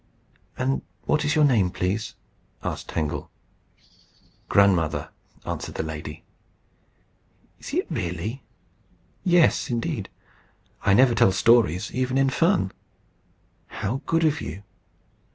"And 0.57 0.81
what 1.05 1.23
is 1.23 1.35
your 1.35 1.45
name, 1.45 1.69
please?" 1.69 2.15
asked 2.63 2.89
Tangle. 2.89 3.29
"Grandmother," 4.49 5.11
answered 5.45 5.75
the 5.75 5.83
lady. 5.83 6.23
"Is 7.59 7.71
it 7.75 7.85
really?" 7.87 8.41
"Yes, 9.23 9.69
indeed. 9.69 10.09
I 10.81 10.95
never 10.95 11.13
tell 11.13 11.31
stories, 11.31 11.91
even 11.91 12.17
in 12.17 12.31
fun." 12.31 12.71
"How 13.67 14.01
good 14.07 14.23
of 14.25 14.41
you!" 14.41 14.63